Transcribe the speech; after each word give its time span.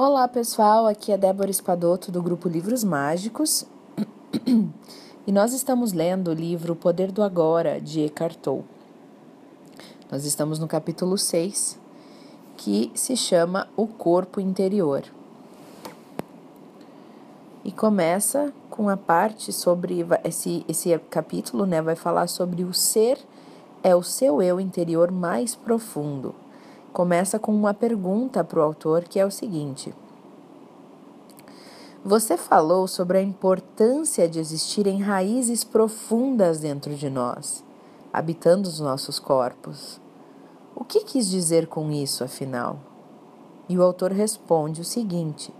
Olá 0.00 0.28
pessoal, 0.28 0.86
aqui 0.86 1.10
é 1.10 1.18
Débora 1.18 1.50
Espadoto 1.50 2.12
do 2.12 2.22
grupo 2.22 2.48
Livros 2.48 2.84
Mágicos. 2.84 3.66
E 5.26 5.32
nós 5.32 5.52
estamos 5.52 5.92
lendo 5.92 6.28
o 6.28 6.32
livro 6.32 6.74
O 6.74 6.76
Poder 6.76 7.10
do 7.10 7.20
Agora 7.20 7.80
de 7.80 8.02
Eckhart 8.02 8.36
Tolle. 8.36 8.64
Nós 10.08 10.24
estamos 10.24 10.60
no 10.60 10.68
capítulo 10.68 11.18
6 11.18 11.80
que 12.56 12.92
se 12.94 13.16
chama 13.16 13.68
O 13.76 13.88
Corpo 13.88 14.40
Interior. 14.40 15.02
E 17.64 17.72
começa 17.72 18.52
com 18.70 18.88
a 18.88 18.96
parte 18.96 19.52
sobre 19.52 20.06
esse, 20.22 20.64
esse 20.68 20.96
capítulo 21.10 21.66
né, 21.66 21.82
vai 21.82 21.96
falar 21.96 22.28
sobre 22.28 22.62
o 22.62 22.72
ser 22.72 23.18
é 23.82 23.96
o 23.96 24.02
seu 24.04 24.40
eu 24.40 24.60
interior 24.60 25.10
mais 25.10 25.56
profundo 25.56 26.36
começa 26.92 27.38
com 27.38 27.54
uma 27.54 27.74
pergunta 27.74 28.42
para 28.42 28.58
o 28.58 28.62
autor 28.62 29.04
que 29.04 29.18
é 29.18 29.26
o 29.26 29.30
seguinte: 29.30 29.94
Você 32.04 32.36
falou 32.36 32.86
sobre 32.88 33.18
a 33.18 33.22
importância 33.22 34.28
de 34.28 34.38
existirem 34.38 35.00
raízes 35.00 35.64
profundas 35.64 36.60
dentro 36.60 36.94
de 36.94 37.08
nós, 37.08 37.64
habitando 38.12 38.68
os 38.68 38.80
nossos 38.80 39.18
corpos. 39.18 40.00
O 40.74 40.84
que 40.84 41.00
quis 41.00 41.28
dizer 41.28 41.66
com 41.66 41.90
isso, 41.90 42.22
afinal? 42.22 42.78
E 43.68 43.76
o 43.76 43.82
autor 43.82 44.12
responde 44.12 44.80
o 44.80 44.84
seguinte: 44.84 45.52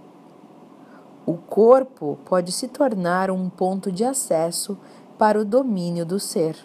O 1.27 1.35
corpo 1.35 2.19
pode 2.25 2.53
se 2.53 2.69
tornar 2.69 3.31
um 3.31 3.49
ponto 3.49 3.93
de 3.93 4.05
acesso 4.05 4.79
para 5.19 5.39
o 5.39 5.45
domínio 5.45 6.07
do 6.07 6.21
ser. 6.21 6.57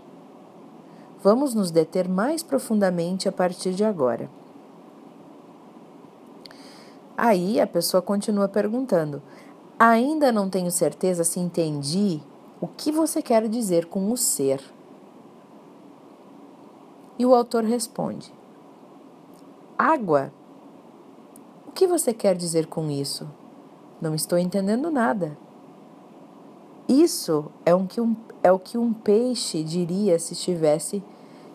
Vamos 1.22 1.54
nos 1.54 1.72
deter 1.72 2.08
mais 2.08 2.44
profundamente 2.44 3.28
a 3.28 3.32
partir 3.32 3.74
de 3.74 3.84
agora. 3.84 4.30
Aí 7.18 7.62
a 7.62 7.68
pessoa 7.68 8.02
continua 8.02 8.48
perguntando: 8.48 9.22
Ainda 9.78 10.32
não 10.32 10.50
tenho 10.50 10.72
certeza 10.72 11.24
se 11.24 11.40
entendi 11.40 12.22
o 12.60 12.68
que 12.68 12.92
você 12.92 13.22
quer 13.22 13.48
dizer 13.48 13.86
com 13.86 14.12
o 14.12 14.18
ser. 14.18 14.62
E 17.18 17.26
o 17.26 17.36
autor 17.36 17.64
responde: 17.64 18.34
Água. 19.78 20.34
O 21.68 21.72
que 21.72 21.88
você 21.88 22.14
quer 22.14 22.36
dizer 22.36 22.68
com 22.68 22.90
isso? 22.90 23.28
Não 24.00 24.14
estou 24.14 24.38
entendendo 24.38 24.92
nada. 24.92 25.38
Isso 26.88 27.52
é, 27.66 27.74
um 27.74 27.88
que 27.88 28.00
um, 28.00 28.16
é 28.44 28.52
o 28.52 28.60
que 28.60 28.78
um 28.78 28.94
peixe 28.94 29.64
diria 29.64 30.20
se 30.20 30.36
tivesse 30.36 31.04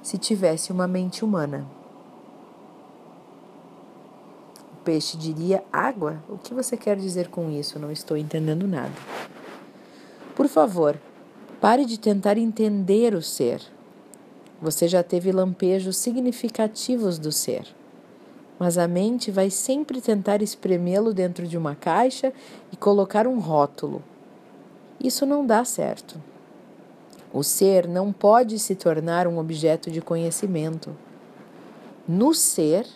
se 0.03 0.17
tivesse 0.17 0.73
uma 0.73 0.89
mente 0.89 1.25
humana 1.25 1.67
peixe 4.89 5.19
diria 5.19 5.63
água? 5.71 6.25
O 6.31 6.39
que 6.39 6.55
você 6.55 6.75
quer 6.75 6.97
dizer 6.97 7.29
com 7.29 7.51
isso? 7.51 7.79
Não 7.79 7.93
estou 7.93 8.17
entendendo 8.17 8.67
nada. 8.67 8.95
Por 10.35 10.49
favor, 10.49 10.99
pare 11.61 11.85
de 11.85 12.01
tentar 12.01 12.39
entender 12.39 13.13
o 13.13 13.21
ser. 13.21 13.61
Você 14.63 14.89
já 14.89 15.03
teve 15.03 15.31
lampejos 15.31 15.99
significativos 15.99 17.19
do 17.19 17.31
ser. 17.31 17.67
Mas 18.59 18.79
a 18.79 18.89
mente 18.89 19.31
vai 19.31 19.51
sempre 19.51 20.01
tentar 20.01 20.41
espremê-lo 20.41 21.13
dentro 21.13 21.47
de 21.47 21.59
uma 21.59 21.75
caixa 21.75 22.33
e 22.73 22.77
colocar 22.77 23.27
um 23.27 23.39
rótulo. 23.39 24.03
Isso 24.99 25.27
não 25.27 25.45
dá 25.45 25.67
certo. 25.67 26.19
O 27.31 27.43
ser 27.43 27.87
não 27.87 28.11
pode 28.11 28.59
se 28.59 28.75
tornar 28.75 29.27
um 29.27 29.37
objeto 29.37 29.91
de 29.91 30.01
conhecimento. 30.01 30.97
No 32.09 32.33
ser, 32.33 32.87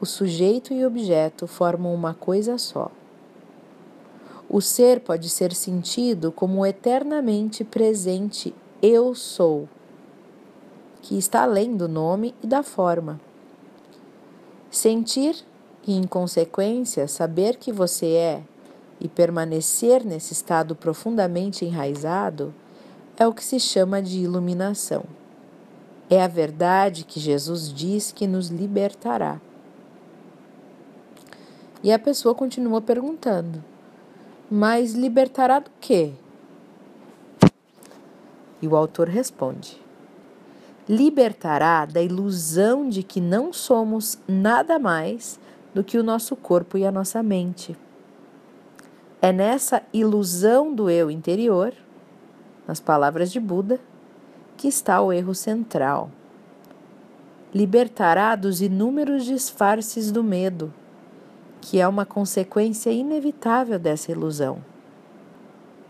o 0.00 0.06
sujeito 0.06 0.72
e 0.72 0.84
objeto 0.84 1.46
formam 1.46 1.94
uma 1.94 2.14
coisa 2.14 2.58
só. 2.58 2.90
O 4.48 4.60
ser 4.60 5.00
pode 5.00 5.28
ser 5.28 5.54
sentido 5.54 6.30
como 6.30 6.64
eternamente 6.64 7.64
presente 7.64 8.54
Eu 8.82 9.14
sou, 9.14 9.68
que 11.02 11.16
está 11.16 11.42
além 11.42 11.76
do 11.76 11.88
nome 11.88 12.34
e 12.42 12.46
da 12.46 12.62
forma. 12.62 13.20
Sentir 14.70 15.36
e, 15.86 15.96
em 15.96 16.04
consequência, 16.04 17.08
saber 17.08 17.56
que 17.56 17.72
você 17.72 18.06
é 18.06 18.42
e 19.00 19.08
permanecer 19.08 20.04
nesse 20.04 20.32
estado 20.32 20.74
profundamente 20.74 21.64
enraizado 21.64 22.54
é 23.16 23.26
o 23.26 23.32
que 23.32 23.44
se 23.44 23.60
chama 23.60 24.02
de 24.02 24.20
iluminação. 24.20 25.04
É 26.10 26.22
a 26.22 26.28
verdade 26.28 27.04
que 27.04 27.18
Jesus 27.18 27.72
diz 27.72 28.12
que 28.12 28.26
nos 28.26 28.48
libertará. 28.48 29.40
E 31.84 31.92
a 31.92 31.98
pessoa 31.98 32.34
continua 32.34 32.80
perguntando: 32.80 33.62
Mas 34.50 34.94
libertará 34.94 35.58
do 35.58 35.70
quê? 35.78 36.14
E 38.62 38.66
o 38.66 38.74
autor 38.74 39.06
responde: 39.06 39.78
Libertará 40.88 41.84
da 41.84 42.00
ilusão 42.00 42.88
de 42.88 43.02
que 43.02 43.20
não 43.20 43.52
somos 43.52 44.18
nada 44.26 44.78
mais 44.78 45.38
do 45.74 45.84
que 45.84 45.98
o 45.98 46.02
nosso 46.02 46.34
corpo 46.34 46.78
e 46.78 46.86
a 46.86 46.90
nossa 46.90 47.22
mente. 47.22 47.76
É 49.20 49.30
nessa 49.30 49.82
ilusão 49.92 50.74
do 50.74 50.88
eu 50.88 51.10
interior, 51.10 51.74
nas 52.66 52.80
palavras 52.80 53.30
de 53.30 53.38
Buda, 53.38 53.78
que 54.56 54.68
está 54.68 55.02
o 55.02 55.12
erro 55.12 55.34
central. 55.34 56.10
Libertará 57.54 58.34
dos 58.36 58.62
inúmeros 58.62 59.26
disfarces 59.26 60.10
do 60.10 60.24
medo 60.24 60.72
que 61.64 61.80
é 61.80 61.88
uma 61.88 62.04
consequência 62.04 62.90
inevitável 62.90 63.78
dessa 63.78 64.12
ilusão. 64.12 64.58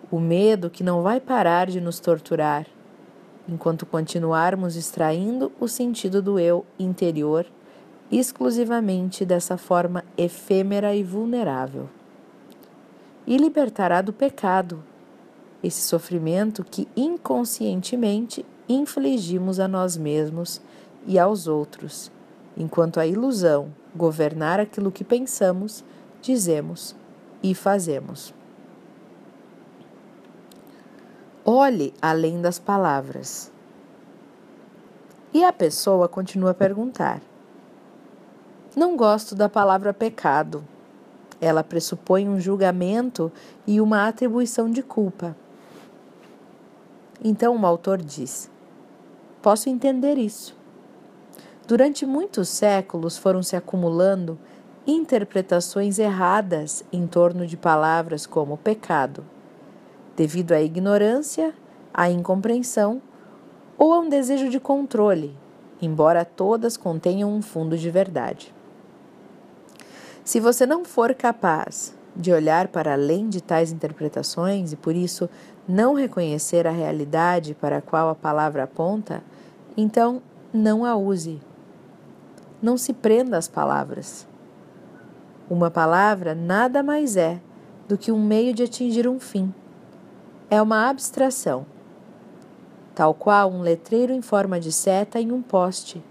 O 0.09 0.21
medo 0.21 0.71
que 0.71 0.85
não 0.85 1.03
vai 1.03 1.19
parar 1.21 1.67
de 1.67 1.81
nos 1.81 1.99
torturar 1.99 2.65
enquanto 3.49 3.85
continuarmos 3.85 4.77
extraindo 4.77 5.51
o 5.59 5.67
sentido 5.67 6.23
do 6.23 6.39
eu 6.39 6.65
interior 6.79 7.45
exclusivamente 8.09 9.25
dessa 9.25 9.57
forma 9.57 10.05
efêmera 10.17 10.95
e 10.95 11.03
vulnerável. 11.03 11.89
E 13.27 13.37
libertará 13.37 14.01
do 14.01 14.13
pecado, 14.13 14.81
esse 15.61 15.81
sofrimento 15.81 16.63
que 16.63 16.87
inconscientemente 16.97 18.47
infligimos 18.69 19.59
a 19.59 19.67
nós 19.67 19.97
mesmos 19.97 20.63
e 21.05 21.19
aos 21.19 21.49
outros, 21.49 22.13
enquanto 22.57 23.01
a 23.01 23.07
ilusão 23.07 23.73
governar 23.95 24.61
aquilo 24.61 24.93
que 24.93 25.05
pensamos, 25.05 25.85
dizemos 26.21 26.95
e 27.43 27.55
fazemos. 27.55 28.35
Olhe 31.45 31.93
além 32.01 32.41
das 32.41 32.59
palavras. 32.59 33.53
E 35.33 35.45
a 35.45 35.53
pessoa 35.53 36.09
continua 36.09 36.53
a 36.53 36.55
perguntar: 36.55 37.21
Não 38.75 38.97
gosto 38.97 39.35
da 39.35 39.49
palavra 39.49 39.93
pecado. 39.93 40.65
Ela 41.41 41.63
pressupõe 41.63 42.29
um 42.29 42.41
julgamento 42.41 43.31
e 43.67 43.81
uma 43.81 44.09
atribuição 44.09 44.71
de 44.71 44.83
culpa. 44.83 45.37
Então 47.23 47.57
o 47.57 47.67
autor 47.67 48.01
diz: 48.01 48.51
Posso 49.43 49.69
entender 49.69 50.17
isso. 50.17 50.57
Durante 51.67 52.05
muitos 52.05 52.51
séculos 52.51 53.17
foram 53.17 53.43
se 53.43 53.57
acumulando 53.57 54.39
interpretações 54.87 55.99
erradas 55.99 56.85
em 56.93 57.07
torno 57.07 57.47
de 57.47 57.57
palavras 57.57 58.27
como 58.27 58.59
pecado, 58.59 59.25
devido 60.15 60.53
à 60.53 60.61
ignorância, 60.61 61.55
à 61.93 62.11
incompreensão 62.11 63.01
ou 63.79 63.95
a 63.95 64.01
um 64.01 64.11
desejo 64.11 64.51
de 64.51 64.61
controle, 64.61 65.35
embora 65.81 66.23
todas 66.23 66.77
contenham 66.77 67.33
um 67.33 67.41
fundo 67.41 67.79
de 67.79 67.89
verdade. 67.89 68.55
Se 70.23 70.39
você 70.41 70.67
não 70.67 70.85
for 70.85 71.15
capaz 71.15 71.95
de 72.15 72.31
olhar 72.31 72.69
para 72.69 72.93
além 72.93 73.27
de 73.31 73.43
tais 73.43 73.73
interpretações 73.73 74.73
e 74.73 74.77
por 74.77 74.95
isso 74.95 75.31
não 75.67 75.95
reconhecer 75.95 76.67
a 76.67 76.71
realidade 76.71 77.55
para 77.55 77.79
a 77.79 77.83
qual 77.83 78.11
a 78.11 78.15
palavra 78.15 78.65
aponta, 78.65 79.25
então 79.75 80.21
não 80.53 80.85
a 80.85 80.95
use 80.95 81.41
não 82.65 82.79
se 82.79 82.95
prenda 82.95 83.37
às 83.37 83.47
palavras. 83.47 84.27
Uma 85.51 85.71
palavra 85.71 86.35
nada 86.35 86.83
mais 86.83 87.15
é 87.15 87.39
do 87.87 87.99
que 87.99 88.11
um 88.11 88.25
meio 88.25 88.55
de 88.55 88.63
atingir 88.63 89.07
um 89.07 89.21
fim. 89.21 89.53
É 90.49 90.63
uma 90.63 90.89
abstração, 90.89 91.67
tal 92.95 93.13
qual 93.13 93.51
um 93.51 93.61
letreiro 93.61 94.15
em 94.15 94.23
forma 94.23 94.59
de 94.59 94.73
seta 94.73 95.21
em 95.21 95.31
um 95.31 95.43
poste. 95.43 96.03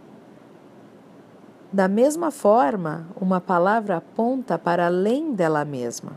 Da 1.72 1.88
mesma 1.88 2.30
forma, 2.30 3.08
uma 3.20 3.42
palavra 3.42 3.98
aponta 3.98 4.60
para 4.60 4.86
além 4.86 5.34
dela 5.34 5.66
mesma. 5.66 6.12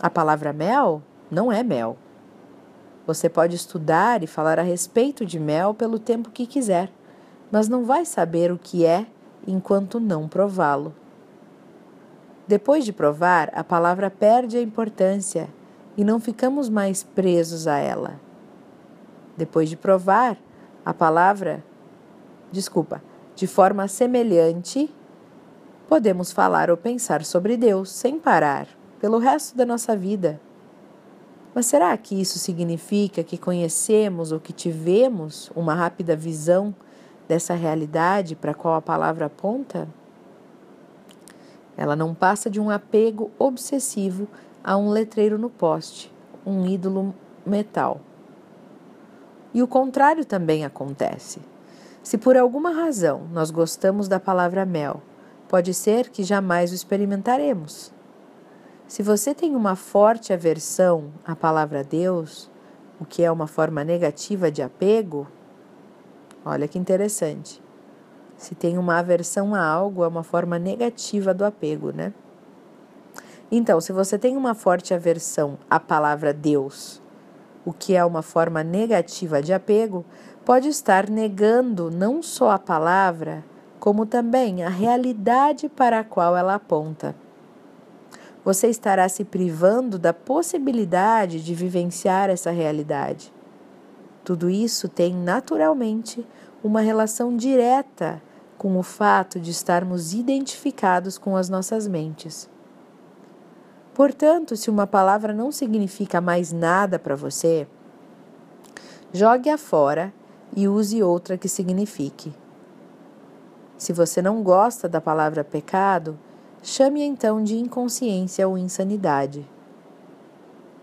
A 0.00 0.08
palavra 0.08 0.50
mel 0.50 1.02
não 1.30 1.52
é 1.52 1.62
mel. 1.62 1.98
Você 3.06 3.28
pode 3.28 3.54
estudar 3.54 4.22
e 4.22 4.26
falar 4.26 4.58
a 4.58 4.62
respeito 4.62 5.26
de 5.26 5.38
mel 5.38 5.74
pelo 5.74 5.98
tempo 5.98 6.30
que 6.30 6.46
quiser 6.46 6.90
mas 7.50 7.68
não 7.68 7.84
vai 7.84 8.04
saber 8.04 8.52
o 8.52 8.58
que 8.58 8.84
é 8.84 9.06
enquanto 9.46 9.98
não 9.98 10.28
prová-lo. 10.28 10.94
Depois 12.46 12.84
de 12.84 12.92
provar, 12.92 13.50
a 13.54 13.62
palavra 13.62 14.10
perde 14.10 14.56
a 14.56 14.62
importância 14.62 15.48
e 15.96 16.04
não 16.04 16.18
ficamos 16.18 16.68
mais 16.68 17.02
presos 17.02 17.66
a 17.66 17.76
ela. 17.78 18.20
Depois 19.36 19.68
de 19.68 19.76
provar, 19.76 20.38
a 20.84 20.94
palavra, 20.94 21.62
desculpa, 22.50 23.02
de 23.34 23.46
forma 23.46 23.86
semelhante, 23.86 24.92
podemos 25.88 26.32
falar 26.32 26.70
ou 26.70 26.76
pensar 26.76 27.24
sobre 27.24 27.56
Deus 27.56 27.90
sem 27.90 28.18
parar, 28.18 28.66
pelo 29.00 29.18
resto 29.18 29.56
da 29.56 29.64
nossa 29.64 29.96
vida. 29.96 30.40
Mas 31.54 31.66
será 31.66 31.96
que 31.96 32.20
isso 32.20 32.38
significa 32.38 33.22
que 33.22 33.36
conhecemos 33.36 34.32
ou 34.32 34.40
que 34.40 34.52
tivemos 34.52 35.50
uma 35.54 35.74
rápida 35.74 36.16
visão 36.16 36.74
dessa 37.28 37.54
realidade 37.54 38.34
para 38.34 38.52
a 38.52 38.54
qual 38.54 38.74
a 38.74 38.82
palavra 38.82 39.26
aponta? 39.26 39.86
Ela 41.76 41.94
não 41.94 42.14
passa 42.14 42.50
de 42.50 42.58
um 42.58 42.70
apego 42.70 43.30
obsessivo 43.38 44.26
a 44.64 44.76
um 44.76 44.90
letreiro 44.90 45.38
no 45.38 45.48
poste, 45.48 46.12
um 46.44 46.66
ídolo 46.66 47.14
metal. 47.46 48.00
E 49.54 49.62
o 49.62 49.68
contrário 49.68 50.24
também 50.24 50.64
acontece. 50.64 51.40
Se 52.02 52.18
por 52.18 52.36
alguma 52.36 52.70
razão 52.70 53.28
nós 53.32 53.50
gostamos 53.50 54.08
da 54.08 54.18
palavra 54.18 54.64
mel, 54.64 55.02
pode 55.48 55.72
ser 55.72 56.08
que 56.08 56.24
jamais 56.24 56.72
o 56.72 56.74
experimentaremos. 56.74 57.92
Se 58.86 59.02
você 59.02 59.34
tem 59.34 59.54
uma 59.54 59.76
forte 59.76 60.32
aversão 60.32 61.12
à 61.24 61.36
palavra 61.36 61.84
Deus, 61.84 62.50
o 62.98 63.04
que 63.04 63.22
é 63.22 63.30
uma 63.30 63.46
forma 63.46 63.84
negativa 63.84 64.50
de 64.50 64.62
apego, 64.62 65.26
olha 66.44 66.68
que 66.68 66.78
interessante. 66.78 67.62
Se 68.36 68.54
tem 68.54 68.78
uma 68.78 68.98
aversão 68.98 69.54
a 69.54 69.64
algo, 69.64 70.04
é 70.04 70.08
uma 70.08 70.22
forma 70.22 70.58
negativa 70.58 71.34
do 71.34 71.44
apego, 71.44 71.90
né? 71.90 72.12
Então, 73.50 73.80
se 73.80 73.92
você 73.92 74.18
tem 74.18 74.36
uma 74.36 74.54
forte 74.54 74.92
aversão 74.92 75.58
à 75.68 75.80
palavra 75.80 76.32
Deus, 76.32 77.02
o 77.64 77.72
que 77.72 77.96
é 77.96 78.04
uma 78.04 78.22
forma 78.22 78.62
negativa 78.62 79.42
de 79.42 79.52
apego, 79.52 80.04
pode 80.44 80.68
estar 80.68 81.10
negando 81.10 81.90
não 81.90 82.22
só 82.22 82.50
a 82.50 82.58
palavra, 82.58 83.44
como 83.80 84.06
também 84.06 84.62
a 84.62 84.68
realidade 84.68 85.68
para 85.68 86.00
a 86.00 86.04
qual 86.04 86.36
ela 86.36 86.54
aponta. 86.54 87.14
Você 88.44 88.68
estará 88.68 89.08
se 89.08 89.24
privando 89.24 89.98
da 89.98 90.12
possibilidade 90.12 91.42
de 91.42 91.54
vivenciar 91.54 92.30
essa 92.30 92.50
realidade. 92.50 93.32
Tudo 94.28 94.50
isso 94.50 94.90
tem 94.90 95.14
naturalmente 95.14 96.22
uma 96.62 96.82
relação 96.82 97.34
direta 97.34 98.20
com 98.58 98.76
o 98.76 98.82
fato 98.82 99.40
de 99.40 99.50
estarmos 99.50 100.12
identificados 100.12 101.16
com 101.16 101.34
as 101.34 101.48
nossas 101.48 101.88
mentes. 101.88 102.46
Portanto, 103.94 104.54
se 104.54 104.68
uma 104.68 104.86
palavra 104.86 105.32
não 105.32 105.50
significa 105.50 106.20
mais 106.20 106.52
nada 106.52 106.98
para 106.98 107.16
você, 107.16 107.66
jogue-a 109.14 109.56
fora 109.56 110.12
e 110.54 110.68
use 110.68 111.02
outra 111.02 111.38
que 111.38 111.48
signifique. 111.48 112.30
Se 113.78 113.94
você 113.94 114.20
não 114.20 114.42
gosta 114.42 114.86
da 114.90 115.00
palavra 115.00 115.42
pecado, 115.42 116.18
chame 116.62 117.02
então 117.02 117.42
de 117.42 117.56
inconsciência 117.56 118.46
ou 118.46 118.58
insanidade. 118.58 119.48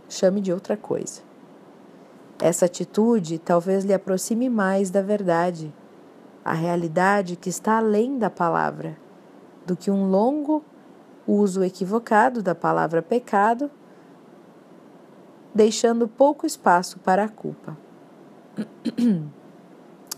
Chame 0.10 0.42
de 0.42 0.52
outra 0.52 0.76
coisa. 0.76 1.35
Essa 2.40 2.66
atitude 2.66 3.40
talvez 3.40 3.86
lhe 3.86 3.94
aproxime 3.94 4.50
mais 4.50 4.90
da 4.90 5.02
verdade 5.02 5.74
a 6.46 6.54
realidade 6.54 7.36
que 7.36 7.50
está 7.50 7.80
além 7.80 8.20
da 8.20 8.30
palavra, 8.30 8.96
do 9.66 9.76
que 9.76 9.90
um 9.90 10.08
longo 10.08 10.64
uso 11.26 11.64
equivocado 11.64 12.44
da 12.44 12.54
palavra 12.54 13.02
pecado, 13.02 13.72
deixando 15.56 16.08
pouco 16.08 16.46
espaço 16.46 17.00
para 17.00 17.24
a 17.24 17.30
culpa. 17.30 17.76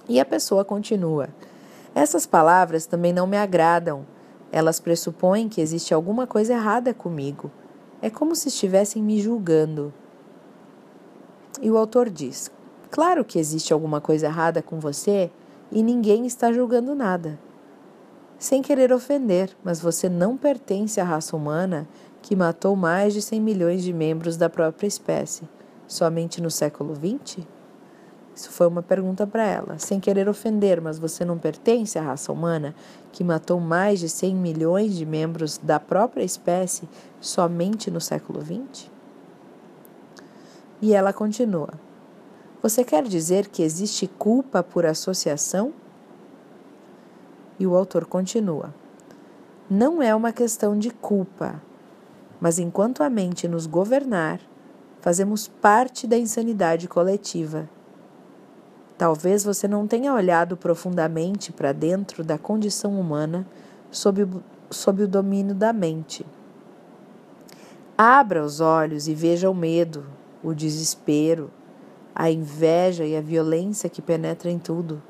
E 0.09 0.19
a 0.19 0.25
pessoa 0.25 0.63
continua: 0.65 1.29
Essas 1.95 2.25
palavras 2.25 2.85
também 2.85 3.11
não 3.11 3.27
me 3.27 3.37
agradam. 3.37 4.05
Elas 4.51 4.79
pressupõem 4.79 5.49
que 5.49 5.59
existe 5.59 5.93
alguma 5.93 6.25
coisa 6.25 6.53
errada 6.53 6.93
comigo. 6.93 7.51
É 8.01 8.09
como 8.09 8.33
se 8.33 8.47
estivessem 8.47 9.03
me 9.03 9.21
julgando. 9.21 9.93
E 11.61 11.71
o 11.71 11.77
autor 11.77 12.09
diz: 12.09 12.51
Claro 12.89 13.25
que 13.25 13.39
existe 13.39 13.73
alguma 13.73 13.99
coisa 13.99 14.27
errada 14.27 14.61
com 14.61 14.79
você 14.79 15.31
e 15.71 15.83
ninguém 15.83 16.25
está 16.25 16.51
julgando 16.51 16.95
nada. 16.95 17.39
Sem 18.37 18.61
querer 18.61 18.93
ofender, 18.93 19.55
mas 19.63 19.79
você 19.79 20.07
não 20.07 20.37
pertence 20.37 21.01
à 21.01 21.03
raça 21.03 21.35
humana 21.35 21.87
que 22.21 22.35
matou 22.35 22.75
mais 22.75 23.13
de 23.13 23.21
100 23.21 23.41
milhões 23.41 23.83
de 23.83 23.91
membros 23.91 24.37
da 24.37 24.49
própria 24.49 24.87
espécie, 24.87 25.49
somente 25.87 26.41
no 26.41 26.51
século 26.51 26.93
XX? 26.95 27.45
Isso 28.35 28.51
foi 28.51 28.67
uma 28.67 28.83
pergunta 28.83 29.25
para 29.25 29.43
ela. 29.43 29.79
Sem 29.79 29.99
querer 29.99 30.29
ofender, 30.29 30.79
mas 30.79 30.99
você 30.99 31.25
não 31.25 31.39
pertence 31.39 31.97
à 31.97 32.03
raça 32.03 32.31
humana 32.31 32.75
que 33.11 33.23
matou 33.23 33.59
mais 33.59 33.99
de 33.99 34.07
100 34.07 34.35
milhões 34.35 34.95
de 34.95 35.07
membros 35.07 35.57
da 35.57 35.79
própria 35.79 36.23
espécie 36.23 36.87
somente 37.19 37.89
no 37.89 37.99
século 37.99 38.39
XX? 38.39 38.96
E 40.81 40.93
ela 40.93 41.11
continua. 41.11 41.69
Você 42.61 42.83
quer 42.83 43.03
dizer 43.03 43.47
que 43.47 43.63
existe 43.63 44.07
culpa 44.07 44.61
por 44.61 44.85
associação? 44.85 45.73
E 47.59 47.65
o 47.65 47.75
autor 47.75 48.05
continua: 48.05 48.73
Não 49.69 50.01
é 50.01 50.13
uma 50.13 50.31
questão 50.31 50.77
de 50.77 50.89
culpa, 50.91 51.61
mas 52.39 52.59
enquanto 52.59 53.01
a 53.01 53.09
mente 53.09 53.47
nos 53.47 53.65
governar, 53.65 54.39
fazemos 55.01 55.47
parte 55.47 56.05
da 56.05 56.17
insanidade 56.17 56.87
coletiva. 56.87 57.69
Talvez 58.97 59.43
você 59.43 59.67
não 59.67 59.87
tenha 59.87 60.13
olhado 60.13 60.57
profundamente 60.57 61.51
para 61.51 61.71
dentro 61.71 62.23
da 62.23 62.37
condição 62.37 62.99
humana 62.99 63.47
sob 63.91 64.23
o, 64.23 64.43
sob 64.71 65.03
o 65.03 65.07
domínio 65.07 65.53
da 65.53 65.71
mente. 65.71 66.25
Abra 67.95 68.43
os 68.43 68.59
olhos 68.59 69.07
e 69.07 69.13
veja 69.13 69.49
o 69.49 69.55
medo, 69.55 70.16
o 70.43 70.53
desespero, 70.53 71.51
a 72.13 72.31
inveja 72.31 73.05
e 73.05 73.15
a 73.15 73.21
violência 73.21 73.89
que 73.89 74.01
penetra 74.01 74.49
em 74.49 74.57
tudo. 74.57 75.01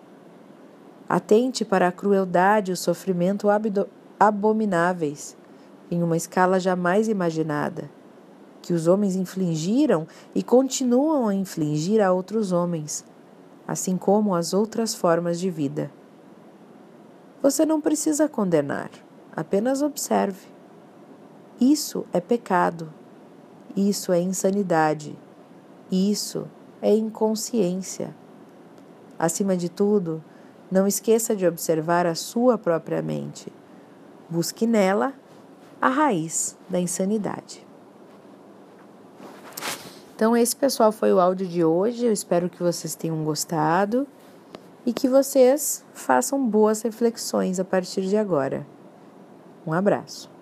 Atente 1.08 1.64
para 1.64 1.88
a 1.88 1.92
crueldade 1.92 2.72
e 2.72 2.74
o 2.74 2.78
sofrimento 2.78 3.48
abomináveis, 4.20 5.38
em 5.90 6.04
uma 6.04 6.18
escala 6.18 6.60
jamais 6.60 7.08
imaginada, 7.08 7.90
que 8.62 8.74
os 8.74 8.88
homens 8.88 9.16
infligiram 9.16 10.06
e 10.36 10.44
continuam 10.44 11.28
a 11.28 11.34
infligir 11.34 12.02
a 12.02 12.12
outros 12.12 12.52
homens, 12.52 13.06
assim 13.66 13.96
como 13.96 14.36
as 14.36 14.54
outras 14.54 14.94
formas 14.94 15.40
de 15.40 15.50
vida. 15.50 15.90
Você 17.42 17.66
não 17.66 17.80
precisa 17.80 18.28
condenar, 18.28 18.90
apenas 19.34 19.82
observe. 19.82 20.48
Isso 21.62 22.06
é 22.12 22.20
pecado, 22.20 22.94
isso 23.78 24.12
é 24.12 24.20
insanidade, 24.20 25.16
isso 25.92 26.48
é 26.82 26.96
inconsciência. 26.96 28.16
Acima 29.20 29.56
de 29.56 29.70
tudo, 29.70 30.24
não 30.72 30.88
esqueça 30.88 31.36
de 31.36 31.46
observar 31.46 32.08
a 32.08 32.16
sua 32.16 32.58
própria 32.58 33.04
mente. 33.04 33.54
Busque 34.28 34.66
nela 34.66 35.14
a 35.80 35.90
raiz 35.90 36.58
da 36.68 36.80
insanidade. 36.80 37.66
Então, 40.16 40.36
esse 40.36 40.56
pessoal 40.56 40.92
foi 40.92 41.14
o 41.14 41.20
áudio 41.20 41.46
de 41.46 41.64
hoje. 41.64 42.04
Eu 42.04 42.12
espero 42.12 42.50
que 42.50 42.64
vocês 42.64 42.96
tenham 42.96 43.24
gostado 43.24 44.08
e 44.84 44.92
que 44.92 45.08
vocês 45.08 45.86
façam 45.94 46.44
boas 46.44 46.82
reflexões 46.82 47.60
a 47.60 47.64
partir 47.64 48.02
de 48.02 48.18
agora. 48.18 48.66
Um 49.66 49.72
abraço. 49.72 50.37